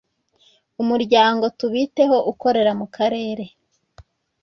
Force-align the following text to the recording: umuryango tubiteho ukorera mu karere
umuryango 0.81 1.43
tubiteho 1.59 2.17
ukorera 2.31 2.71
mu 2.79 2.87
karere 2.95 3.45